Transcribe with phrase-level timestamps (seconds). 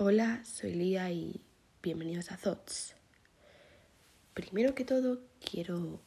[0.00, 1.40] Hola, soy Lía y
[1.82, 2.94] bienvenidos a Thoughts.
[4.32, 6.00] Primero que todo, quiero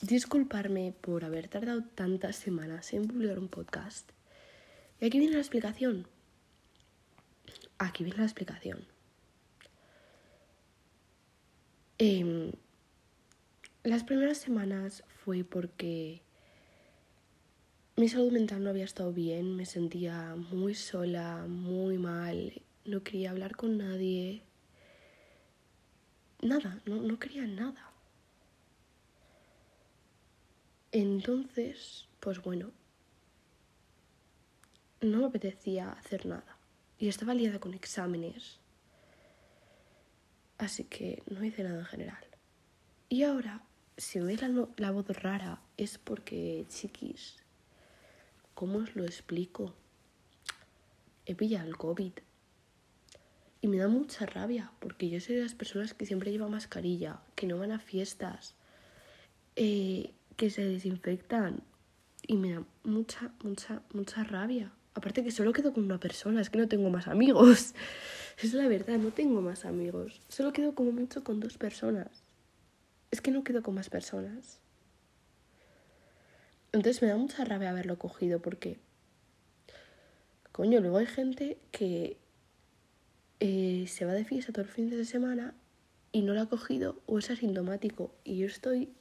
[0.00, 4.08] disculparme por haber tardado tantas semanas en publicar un podcast.
[5.02, 6.06] Y aquí viene la explicación.
[7.76, 8.86] Aquí viene la explicación.
[11.98, 12.52] Em,
[13.82, 16.22] las primeras semanas fue porque
[18.00, 23.28] mi salud mental no había estado bien, me sentía muy sola, muy mal, no quería
[23.30, 24.42] hablar con nadie.
[26.40, 27.92] Nada, no, no quería nada.
[30.92, 32.72] Entonces, pues bueno,
[35.02, 36.56] no me apetecía hacer nada.
[36.98, 38.60] Y estaba liada con exámenes.
[40.56, 42.24] Así que no hice nada en general.
[43.10, 43.62] Y ahora,
[43.98, 47.39] si veis la, la voz rara, es porque, chiquis,
[48.60, 49.72] ¿Cómo os lo explico?
[51.24, 52.12] He pillado el COVID.
[53.62, 57.22] Y me da mucha rabia, porque yo soy de las personas que siempre llevan mascarilla,
[57.36, 58.56] que no van a fiestas,
[59.56, 61.62] eh, que se desinfectan.
[62.26, 64.70] Y me da mucha, mucha, mucha rabia.
[64.92, 67.74] Aparte que solo quedo con una persona, es que no tengo más amigos.
[68.42, 70.20] Es la verdad, no tengo más amigos.
[70.28, 72.24] Solo quedo como mucho con dos personas.
[73.10, 74.60] Es que no quedo con más personas.
[76.72, 78.78] Entonces me da mucha rabia haberlo cogido porque,
[80.52, 82.16] coño, luego hay gente que
[83.40, 85.54] eh, se va de fiesta todo el fin de semana
[86.12, 88.14] y no lo ha cogido o es asintomático.
[88.22, 88.92] Y yo estoy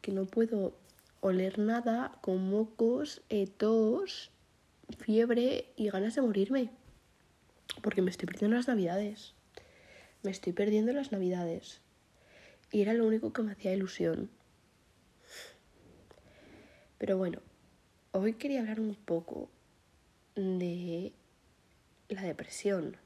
[0.00, 0.76] que no puedo
[1.20, 4.30] oler nada con mocos, eh, tos,
[4.98, 6.70] fiebre y ganas de morirme.
[7.82, 9.34] Porque me estoy perdiendo las navidades.
[10.22, 11.80] Me estoy perdiendo las navidades.
[12.70, 14.30] Y era lo único que me hacía ilusión.
[17.00, 17.40] Pero bueno,
[18.12, 19.48] hoy quería hablar un poco
[20.34, 21.14] de
[22.10, 22.98] la depresión.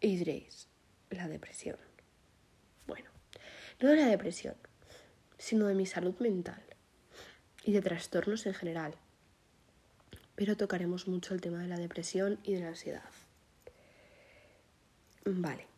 [0.00, 0.68] Y diréis,
[1.10, 1.76] la depresión.
[2.86, 3.10] Bueno,
[3.78, 4.54] no de la depresión,
[5.36, 6.64] sino de mi salud mental
[7.62, 8.94] y de trastornos en general.
[10.34, 13.10] Pero tocaremos mucho el tema de la depresión y de la ansiedad.
[15.26, 15.75] Vale.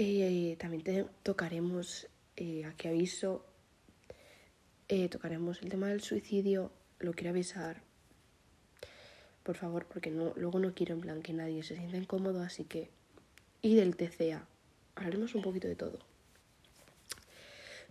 [0.00, 3.44] Eh, también tocaremos, eh, aquí aviso,
[4.86, 6.70] eh, tocaremos el tema del suicidio,
[7.00, 7.82] lo quiero avisar,
[9.42, 12.62] por favor, porque no, luego no quiero en plan que nadie se sienta incómodo, así
[12.62, 12.90] que...
[13.60, 14.46] Y del TCA,
[14.94, 15.98] hablaremos un poquito de todo.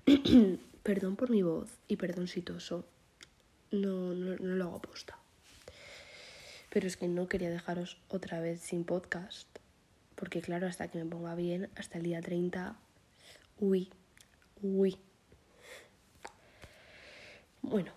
[0.84, 2.85] perdón por mi voz y perdón si toso,
[3.72, 5.19] no, no, no lo hago aposta.
[6.69, 9.50] Pero es que no quería dejaros otra vez sin podcast
[10.18, 12.76] porque claro, hasta que me ponga bien, hasta el día 30,
[13.60, 13.90] uy,
[14.64, 14.98] uy.
[17.62, 17.94] Bueno,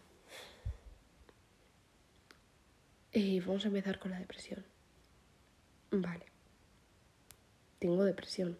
[3.12, 4.64] eh, vamos a empezar con la depresión.
[5.90, 6.26] Vale.
[7.78, 8.58] Tengo depresión.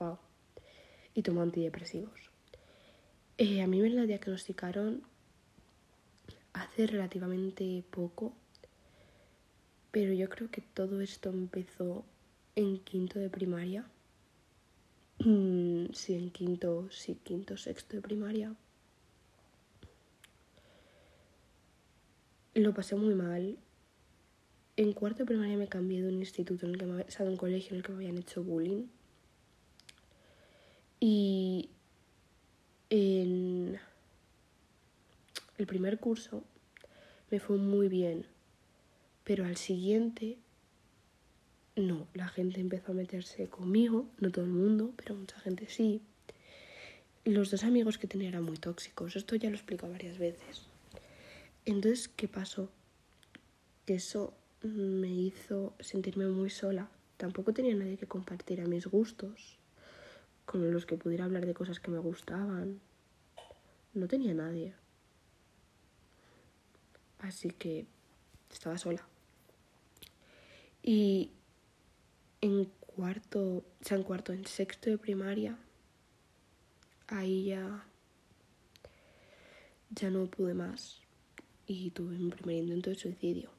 [0.00, 0.18] wow.
[1.14, 2.30] Y tomo antidepresivos.
[3.38, 5.04] Eh, a mí me la diagnosticaron
[6.52, 8.32] hace relativamente poco,
[9.92, 12.04] pero yo creo que todo esto empezó
[12.56, 13.84] en quinto de primaria.
[15.18, 18.54] Mm, sí, en quinto, sí, quinto, sexto de primaria.
[22.54, 23.58] Lo pasé muy mal.
[24.76, 27.36] En cuarto de primaria me cambié de un instituto en el que me, o un
[27.36, 28.86] colegio en el que me habían hecho bullying.
[31.00, 31.70] Y
[32.90, 33.78] en
[35.56, 36.42] el primer curso
[37.30, 38.26] me fue muy bien,
[39.24, 40.38] pero al siguiente
[41.80, 46.02] no, la gente empezó a meterse conmigo, no todo el mundo, pero mucha gente sí.
[47.24, 50.66] Los dos amigos que tenía eran muy tóxicos, esto ya lo he explicado varias veces.
[51.64, 52.70] Entonces, ¿qué pasó?
[53.86, 54.32] Eso
[54.62, 56.88] me hizo sentirme muy sola.
[57.16, 59.58] Tampoco tenía nadie que compartir a mis gustos,
[60.46, 62.80] con los que pudiera hablar de cosas que me gustaban.
[63.92, 64.74] No tenía nadie.
[67.18, 67.86] Así que
[68.50, 69.06] estaba sola.
[70.82, 71.30] Y
[72.40, 75.58] en cuarto, o sea, en cuarto, en sexto de primaria,
[77.08, 77.84] ahí ya,
[79.90, 81.00] ya no pude más
[81.66, 83.50] y tuve mi primer intento de suicidio.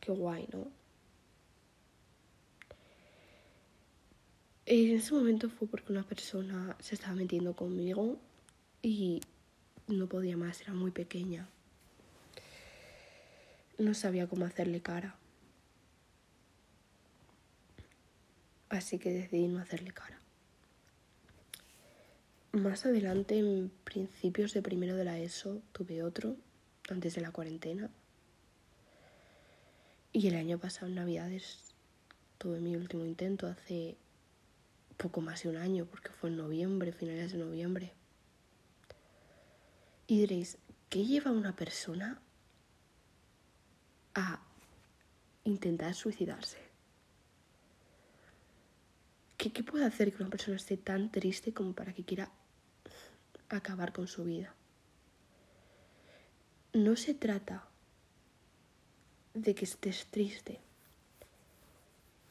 [0.00, 0.70] Qué guay, ¿no?
[4.66, 8.18] En ese momento fue porque una persona se estaba metiendo conmigo
[8.82, 9.20] y
[9.88, 11.48] no podía más, era muy pequeña
[13.80, 15.16] no sabía cómo hacerle cara.
[18.68, 20.18] Así que decidí no hacerle cara.
[22.52, 26.36] más adelante, en principios de primero de la ESO, tuve otro,
[26.88, 27.90] antes de la cuarentena.
[30.12, 31.74] Y el año pasado, en Navidades,
[32.38, 33.96] tuve mi último intento hace
[34.96, 37.92] poco más de un año, porque fue en noviembre, finales de noviembre.
[40.06, 42.20] Y diréis, ¿qué lleva una persona
[44.20, 44.40] a
[45.44, 46.58] intentar suicidarse?
[49.36, 52.30] ¿Qué, ¿Qué, puede hacer que una persona esté tan triste como para que quiera
[53.48, 54.54] acabar con su vida?
[56.72, 57.66] No se trata
[59.34, 60.60] de que estés triste.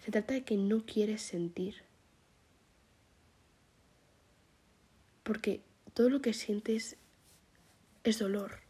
[0.05, 1.81] Se trata de que no quieres sentir.
[5.23, 5.61] Porque
[5.93, 6.95] todo lo que sientes
[8.03, 8.68] es dolor.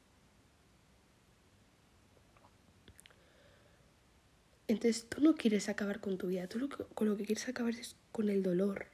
[4.70, 7.50] Entonces tú no quieres acabar con tu vida, tú lo que, con lo que quieres
[7.50, 8.86] acabar es con el dolor.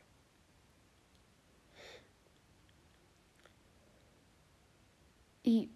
[5.44, 5.70] Y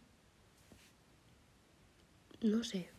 [2.39, 2.89] no sé.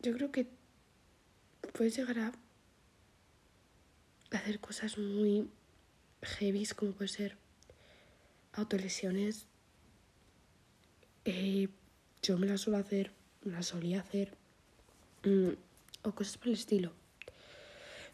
[0.00, 0.48] Yo creo que
[1.74, 2.32] puedes llegar a
[4.30, 5.50] hacer cosas muy
[6.22, 7.36] heavy como puede ser
[8.54, 9.46] autolesiones.
[11.24, 11.68] Eh,
[12.22, 13.12] yo me las suelo hacer,
[13.42, 14.34] me las solía hacer.
[15.24, 15.50] Mm,
[16.02, 16.92] o cosas por el estilo.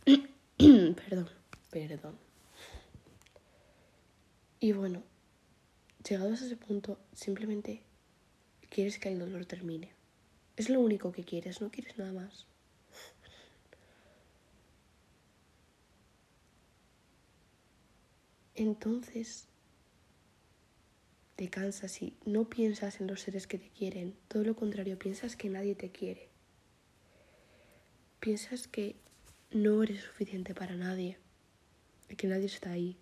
[0.56, 1.28] perdón,
[1.70, 2.18] perdón.
[4.60, 5.02] Y bueno,
[6.08, 7.82] llegados a ese punto, simplemente
[8.68, 9.92] quieres que el dolor termine.
[10.56, 12.46] Es lo único que quieres, no quieres nada más.
[18.54, 19.49] Entonces
[21.40, 25.36] te cansas y no piensas en los seres que te quieren, todo lo contrario, piensas
[25.36, 26.28] que nadie te quiere.
[28.20, 28.96] Piensas que
[29.50, 31.16] no eres suficiente para nadie,
[32.18, 32.98] que nadie está ahí.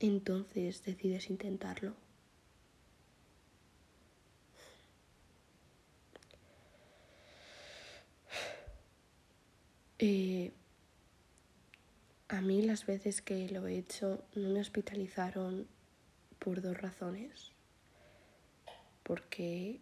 [0.00, 1.94] entonces decides intentarlo.
[9.98, 10.52] Eh,
[12.32, 15.66] a mí las veces que lo he hecho no me hospitalizaron
[16.38, 17.52] por dos razones.
[19.02, 19.80] Porque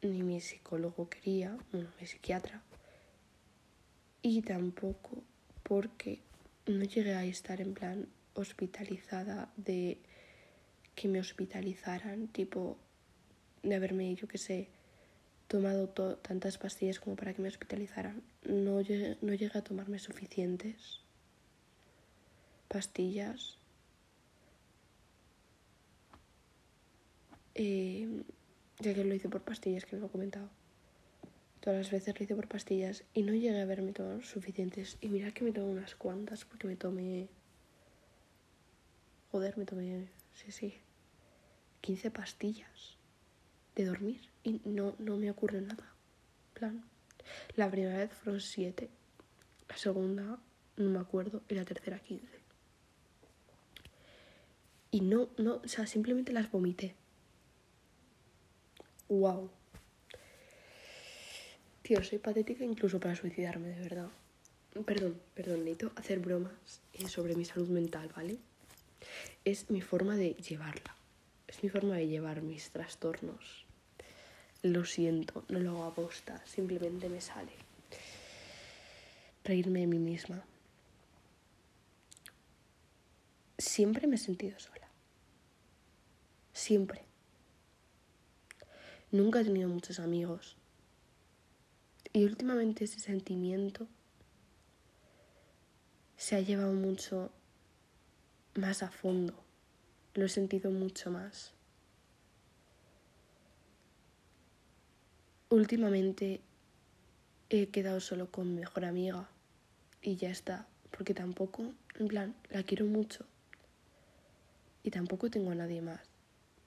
[0.00, 2.62] ni mi psicólogo quería, bueno, mi psiquiatra,
[4.22, 5.24] y tampoco
[5.64, 6.20] porque
[6.66, 9.98] no llegué a estar en plan hospitalizada de
[10.94, 12.78] que me hospitalizaran, tipo
[13.64, 14.68] de haberme, yo que sé,
[15.48, 18.22] tomado tantas pastillas como para que me hospitalizaran.
[18.44, 21.00] No llegué, no llegué a tomarme suficientes
[22.68, 23.58] pastillas.
[27.54, 28.22] Eh,
[28.80, 30.48] ya que lo hice por pastillas, que no lo he comentado.
[31.60, 34.96] Todas las veces lo hice por pastillas y no llegué a haberme tomado suficientes.
[35.00, 37.28] Y mira que me tomé unas cuantas porque me tomé
[39.32, 40.74] Joder, me tomé, sí, sí,
[41.80, 42.98] 15 pastillas
[43.74, 45.94] de dormir y no, no me ocurre nada.
[46.52, 46.84] plan,
[47.56, 48.88] la primera vez fueron 7,
[49.68, 50.38] la segunda
[50.76, 52.26] no me acuerdo y la tercera 15.
[54.90, 56.94] Y no, no, o sea, simplemente las vomité.
[59.08, 59.50] Wow.
[61.82, 64.08] Tío, soy patética incluso para suicidarme, de verdad.
[64.86, 68.38] Perdón, perdón, necesito hacer bromas eh, sobre mi salud mental, ¿vale?
[69.44, 70.96] es mi forma de llevarla.
[71.48, 73.61] Es mi forma de llevar mis trastornos.
[74.62, 77.52] Lo siento, no lo hago a posta, simplemente me sale.
[79.44, 80.44] Reírme de mí misma.
[83.58, 84.88] Siempre me he sentido sola.
[86.52, 87.02] Siempre.
[89.10, 90.56] Nunca he tenido muchos amigos.
[92.12, 93.88] Y últimamente ese sentimiento
[96.16, 97.30] se ha llevado mucho
[98.54, 99.34] más a fondo,
[100.14, 101.52] lo he sentido mucho más.
[105.52, 106.40] Últimamente
[107.50, 109.28] he quedado solo con mi mejor amiga
[110.00, 113.26] y ya está, porque tampoco, en plan, la quiero mucho
[114.82, 116.00] y tampoco tengo a nadie más,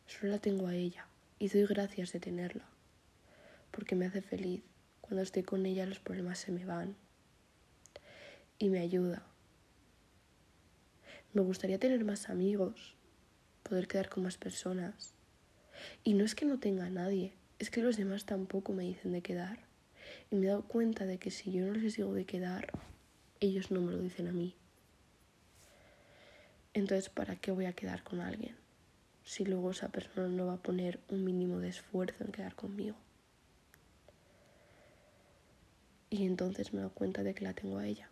[0.06, 1.08] solo la tengo a ella
[1.40, 2.64] y doy gracias de tenerla,
[3.72, 4.62] porque me hace feliz.
[5.02, 6.96] Cuando estoy con ella los problemas se me van
[8.60, 9.26] y me ayuda.
[11.34, 12.94] Me gustaría tener más amigos,
[13.64, 15.16] poder quedar con más personas.
[16.04, 19.12] Y no es que no tenga a nadie, es que los demás tampoco me dicen
[19.12, 19.60] de quedar.
[20.30, 22.72] Y me he dado cuenta de que si yo no les digo de quedar,
[23.40, 24.56] ellos no me lo dicen a mí.
[26.74, 28.56] Entonces, ¿para qué voy a quedar con alguien?
[29.24, 32.98] Si luego esa persona no va a poner un mínimo de esfuerzo en quedar conmigo.
[36.10, 38.10] Y entonces me doy cuenta de que la tengo a ella.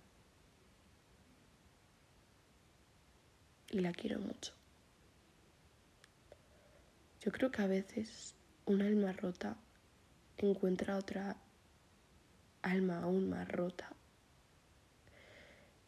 [3.70, 4.54] Y la quiero mucho.
[7.22, 8.36] Yo creo que a veces
[8.66, 9.58] un alma rota
[10.38, 11.36] encuentra otra
[12.62, 13.92] alma aún más rota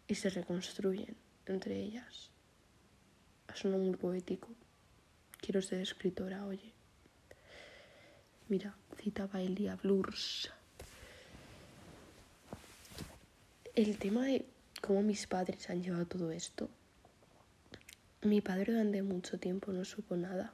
[0.07, 1.15] y se reconstruyen
[1.45, 2.29] entre ellas.
[3.53, 4.49] Suena muy poético.
[5.39, 6.73] Quiero ser escritora, oye.
[8.49, 10.51] Mira, citaba Elia Blurs.
[13.73, 14.45] El tema de
[14.81, 16.69] cómo mis padres han llevado todo esto.
[18.21, 20.53] Mi padre durante mucho tiempo no supo nada.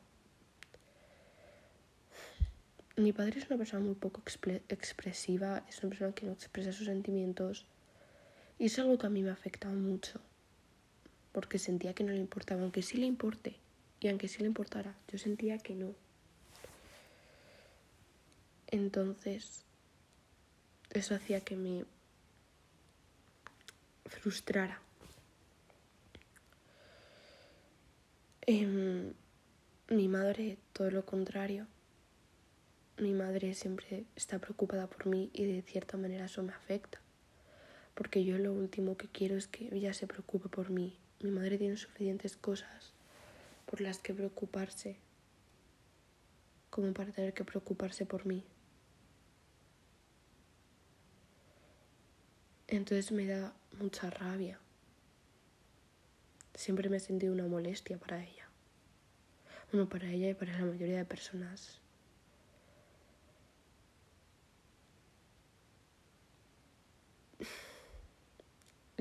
[3.01, 4.22] Mi padre es una persona muy poco
[4.70, 7.65] expresiva, es una persona que no expresa sus sentimientos
[8.60, 10.22] y es algo que a mí me ha afectado mucho
[11.31, 13.55] porque sentía que no le importaba, aunque sí le importe
[14.01, 15.96] y aunque sí le importara, yo sentía que no.
[18.67, 19.63] Entonces,
[20.91, 21.86] eso hacía que me
[24.05, 24.79] frustrara.
[28.41, 29.12] Em,
[29.89, 31.65] mi madre, todo lo contrario.
[33.01, 37.01] Mi madre siempre está preocupada por mí y de cierta manera eso me afecta.
[37.96, 41.00] Porque yo lo último que quiero es que ella se preocupe por mí.
[41.20, 42.93] Mi madre tiene suficientes cosas
[43.65, 44.98] por las que preocuparse
[46.70, 48.43] como para tener que preocuparse por mí.
[52.67, 54.60] Entonces me da mucha rabia.
[56.53, 58.48] Siempre me he sentido una molestia para ella.
[59.72, 61.81] Bueno, para ella y para la mayoría de personas.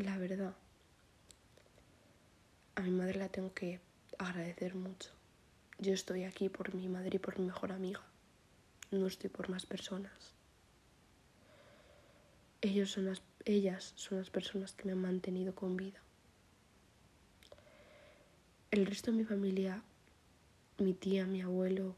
[0.00, 0.54] La verdad,
[2.75, 3.80] a mi madre la tengo que
[4.19, 5.11] agradecer mucho.
[5.78, 8.00] Yo estoy aquí por mi madre y por mi mejor amiga.
[8.90, 10.33] No estoy por más personas.
[12.62, 16.00] Ellos son las ellas son las personas que me han mantenido con vida.
[18.71, 19.83] El resto de mi familia,
[20.78, 21.95] mi tía, mi abuelo,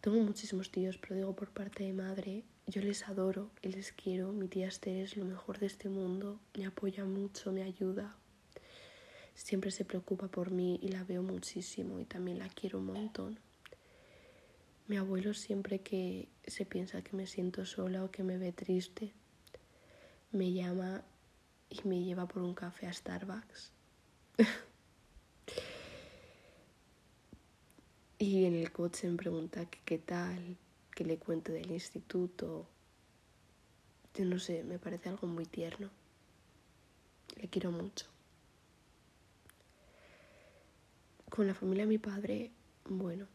[0.00, 4.32] tengo muchísimos tíos, pero digo por parte de madre, yo les adoro y les quiero.
[4.32, 8.16] Mi tía Esther es lo mejor de este mundo, me apoya mucho, me ayuda.
[9.34, 13.38] Siempre se preocupa por mí y la veo muchísimo y también la quiero un montón.
[14.88, 19.12] Mi abuelo siempre que se piensa que me siento sola o que me ve triste,
[20.30, 21.04] me llama
[21.68, 23.70] y me lleva por un café a Starbucks.
[28.18, 30.56] y en el coche me pregunta qué tal,
[30.94, 32.66] que le cuento del instituto.
[34.14, 35.90] Yo no sé, me parece algo muy tierno.
[37.36, 38.06] Le quiero mucho.
[41.30, 42.50] Con la familia de mi padre,
[42.84, 43.26] bueno,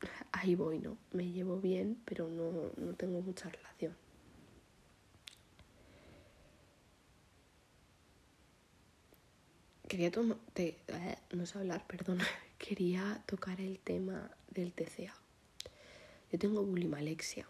[0.32, 0.96] ahí voy, ¿no?
[1.12, 3.94] Me llevo bien, pero no, no tengo mucha relación.
[9.96, 10.10] quería
[10.56, 12.18] eh, no sé hablar, perdón,
[12.58, 15.14] quería tocar el tema del TCA.
[16.32, 17.46] Yo tengo bulimalexia.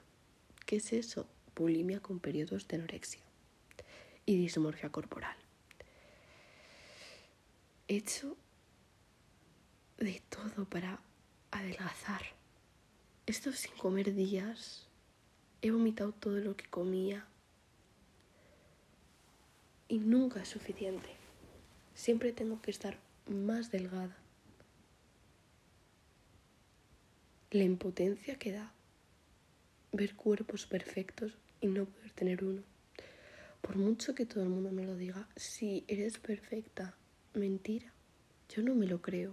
[0.67, 1.27] ¿Qué es eso?
[1.55, 3.23] Bulimia con periodos de anorexia
[4.27, 5.37] y dismorfia corporal.
[7.89, 8.37] He hecho
[9.99, 11.01] de todo para
[11.51, 12.23] adelgazar.
[13.27, 14.87] Estos sin comer días
[15.63, 17.27] he vomitado todo lo que comía
[19.89, 21.09] y nunca es suficiente.
[21.95, 24.17] Siempre tengo que estar más delgada.
[27.51, 28.73] La impotencia que da
[29.93, 32.63] ver cuerpos perfectos y no poder tener uno.
[33.63, 36.97] Por mucho que todo el mundo me lo diga, sí, eres perfecta.
[37.35, 37.93] Mentira.
[38.49, 39.33] Yo no me lo creo.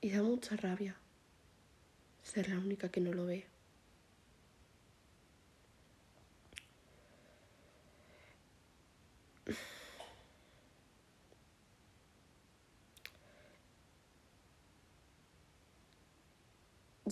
[0.00, 0.96] Y da mucha rabia
[2.22, 3.51] ser la única que no lo ve.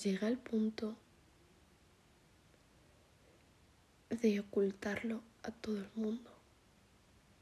[0.02, 0.96] Llega al punto
[4.08, 6.30] de ocultarlo a todo el mundo.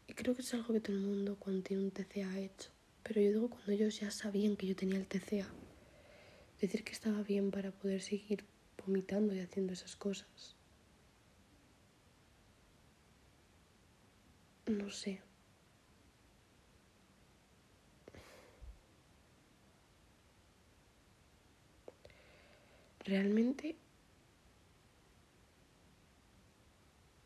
[0.07, 2.71] Y creo que es algo que todo el mundo cuando tiene un TCA ha hecho.
[3.03, 5.49] Pero yo digo cuando ellos ya sabían que yo tenía el TCA.
[6.61, 8.45] Decir que estaba bien para poder seguir
[8.85, 10.57] vomitando y haciendo esas cosas.
[14.67, 15.28] No sé.
[23.09, 23.77] Realmente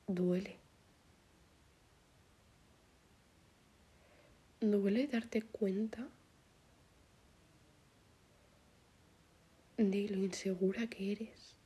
[0.07, 0.57] duele.
[4.61, 6.09] Duele darte cuenta
[9.77, 11.57] de lo insegura que eres.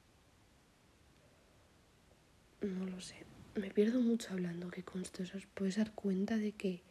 [2.63, 3.17] no lo sé.
[3.55, 5.23] Me pierdo mucho hablando, que conste.
[5.23, 6.83] Os podéis dar cuenta de que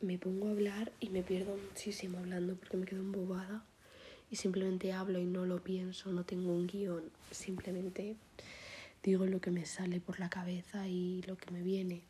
[0.00, 3.64] me pongo a hablar y me pierdo muchísimo hablando porque me quedo embobada
[4.30, 8.16] y simplemente hablo y no lo pienso, no tengo un guion, simplemente
[9.02, 12.02] digo lo que me sale por la cabeza y lo que me viene.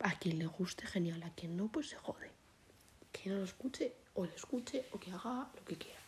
[0.00, 2.30] A quien le guste, genial, a quien no, pues se jode.
[3.12, 6.00] Que no lo escuche, o le escuche, o que haga lo que quiera.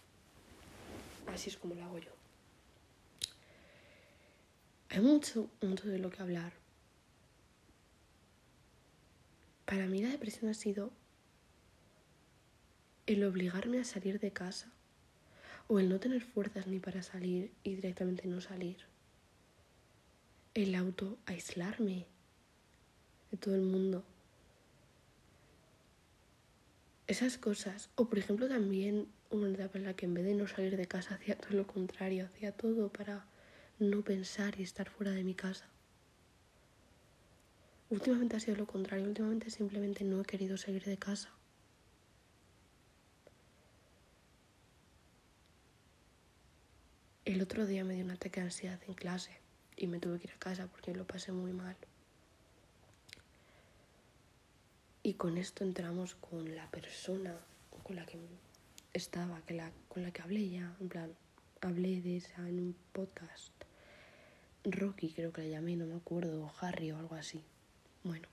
[1.28, 2.10] Así es como lo hago yo.
[4.90, 6.52] Hay mucho, mucho de lo que hablar.
[9.64, 10.90] Para mí la depresión ha sido
[13.08, 14.70] el obligarme a salir de casa
[15.66, 18.76] o el no tener fuerzas ni para salir y directamente no salir.
[20.52, 22.06] El auto aislarme
[23.30, 24.04] de todo el mundo.
[27.06, 27.88] Esas cosas.
[27.94, 30.86] O por ejemplo también una etapa en la que en vez de no salir de
[30.86, 33.24] casa hacía todo lo contrario, hacía todo para
[33.78, 35.66] no pensar y estar fuera de mi casa.
[37.88, 41.37] Últimamente ha sido lo contrario, últimamente simplemente no he querido salir de casa.
[47.28, 49.38] El otro día me dio un ataque de ansiedad en clase
[49.76, 51.76] y me tuve que ir a casa porque lo pasé muy mal.
[55.02, 57.36] Y con esto entramos con la persona
[57.84, 58.18] con la que
[58.94, 61.14] estaba, que la, con la que hablé ya, en plan,
[61.60, 63.52] hablé de esa en un podcast.
[64.64, 67.44] Rocky creo que la llamé, no me acuerdo, o Harry o algo así.
[68.04, 68.26] Bueno.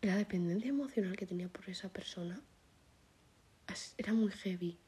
[0.00, 2.40] La dependencia emocional que tenía por esa persona
[3.98, 4.78] era muy heavy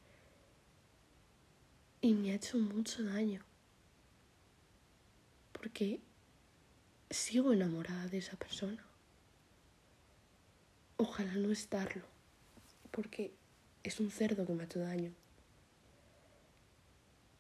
[2.02, 3.40] y me ha hecho mucho daño.
[5.52, 6.00] Porque
[7.08, 8.84] sigo enamorada de esa persona.
[10.96, 12.02] Ojalá no estarlo.
[12.90, 13.32] Porque
[13.84, 15.12] es un cerdo que me ha hecho daño.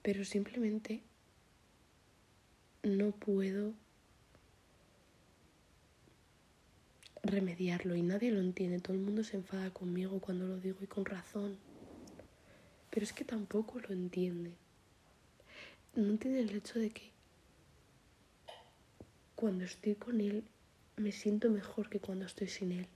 [0.02, 1.02] Pero simplemente
[2.84, 3.74] no puedo
[7.24, 8.80] remediarlo y nadie lo entiende.
[8.80, 11.58] Todo el mundo se enfada conmigo cuando lo digo y con razón
[12.92, 14.52] pero es que tampoco lo entiende.
[15.94, 17.10] No entiende el hecho de que
[19.34, 20.44] cuando estoy con él
[20.96, 22.86] me siento mejor que cuando estoy sin él.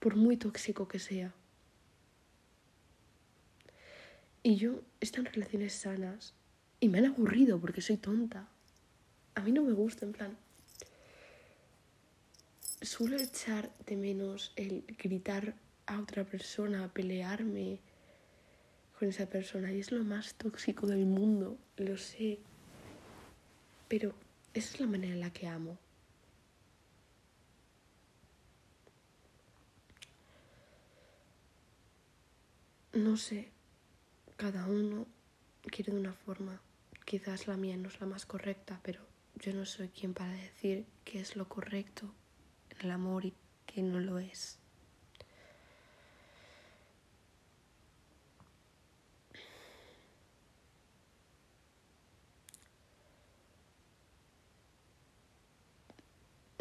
[0.00, 1.34] Por muy tóxico que sea.
[4.42, 6.32] Y yo están relaciones sanas
[6.80, 8.48] y me han aburrido porque soy tonta.
[9.34, 10.38] A mí no me gusta, en plan.
[12.80, 15.54] Suelo echar de menos el gritar
[15.88, 17.80] a otra persona, a pelearme
[18.98, 19.72] con esa persona.
[19.72, 22.38] Y es lo más tóxico del mundo, lo sé.
[23.88, 24.14] Pero
[24.54, 25.78] esa es la manera en la que amo.
[32.92, 33.50] No sé,
[34.36, 35.06] cada uno
[35.62, 36.60] quiere de una forma.
[37.04, 39.00] Quizás la mía no es la más correcta, pero
[39.36, 42.12] yo no soy quien para decir qué es lo correcto
[42.70, 43.34] en el amor y
[43.66, 44.58] qué no lo es.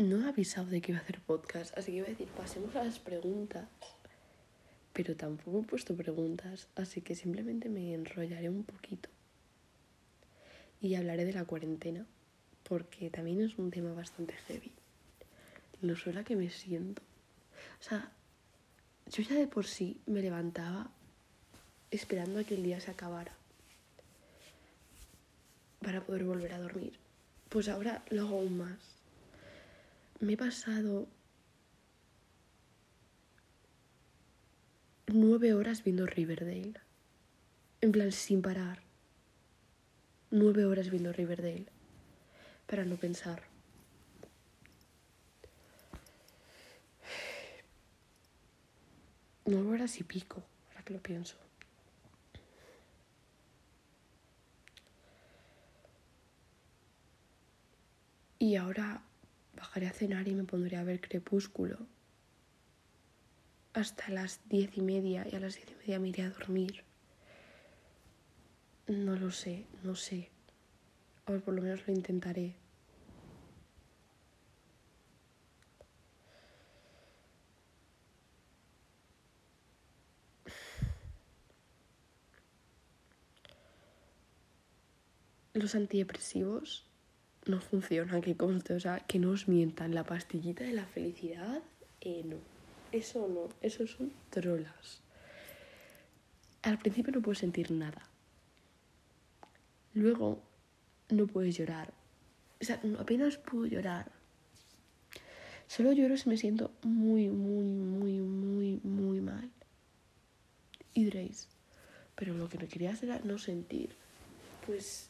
[0.07, 2.75] No he avisado de que iba a hacer podcast, así que iba a decir, pasemos
[2.75, 3.67] a las preguntas.
[4.93, 9.09] Pero tampoco he puesto preguntas, así que simplemente me enrollaré un poquito.
[10.81, 12.05] Y hablaré de la cuarentena,
[12.63, 14.71] porque también es un tema bastante heavy.
[15.81, 17.01] Lo sola que me siento.
[17.79, 18.11] O sea,
[19.11, 20.89] yo ya de por sí me levantaba
[21.91, 23.33] esperando a que el día se acabara
[25.81, 26.93] para poder volver a dormir.
[27.49, 28.96] Pues ahora lo hago aún más
[30.19, 31.07] me he pasado
[35.07, 36.73] nueve horas viendo Riverdale.
[37.81, 38.79] En plan, sin parar.
[40.31, 41.67] Nueve horas viendo Riverdale.
[42.65, 43.43] Para no pensar.
[49.45, 51.37] Nueve horas y pico, ahora que lo pienso.
[58.39, 59.01] Y ahora
[59.57, 61.77] bajaré a cenar y me pondré a ver Crepúsculo
[63.77, 66.83] hasta las diez y media y a las diez y media me iré a dormir.
[68.87, 70.31] No lo sé, no sé.
[71.27, 72.55] O por lo menos lo intentaré.
[85.53, 86.87] Los antidepresivos
[87.49, 91.61] no funciona, que conste, o sea, que no os mientan, la pastillita de la felicidad,
[92.01, 92.37] eh, no,
[92.91, 95.01] eso no, eso son trolas.
[96.61, 98.01] Al principio no puedes sentir nada,
[99.93, 100.41] luego
[101.09, 101.93] no puedes llorar.
[102.59, 104.11] O sea, apenas puedo llorar.
[105.67, 109.49] Solo lloro si me siento muy, muy, muy, muy, muy mal.
[110.93, 111.49] Y diréis,
[112.15, 113.89] pero lo que no querías era no sentir.
[114.65, 115.09] Pues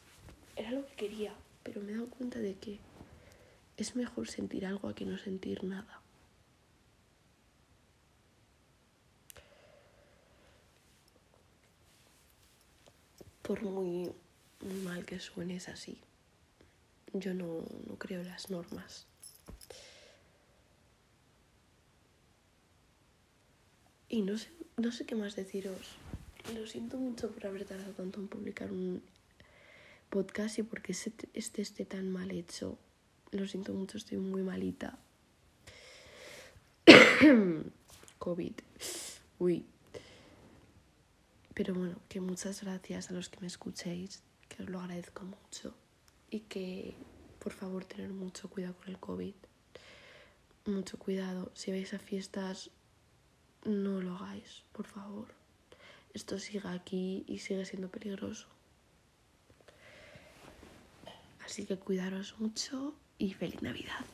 [0.56, 1.34] era lo que quería,
[1.67, 2.80] pero me he dado cuenta de que
[3.75, 6.01] es mejor sentir algo a que no sentir nada.
[13.41, 14.13] Por muy,
[14.86, 15.99] mal que suene es así.
[17.12, 19.06] Yo no, no creo las normas.
[24.08, 25.97] Y no sé, no sé qué más deciros.
[26.56, 29.01] Lo siento mucho por haber tardado tanto en publicar un
[30.10, 32.78] podcast y porque este, este esté tan mal hecho.
[33.32, 34.98] Lo siento mucho, estoy muy malita.
[38.20, 38.54] COVID.
[39.39, 39.65] Uy.
[41.54, 45.76] Pero bueno, que muchas gracias a los que me escuchéis, que os lo agradezco mucho.
[46.30, 46.96] Y que
[47.39, 49.34] por favor tener mucho cuidado con el COVID.
[50.65, 51.52] Mucho cuidado.
[51.54, 52.72] Si vais a fiestas,
[53.63, 55.28] no lo hagáis, por favor.
[56.13, 58.48] Esto sigue aquí y sigue siendo peligroso.
[61.47, 64.05] Así que cuidaros mucho y feliz Navidad.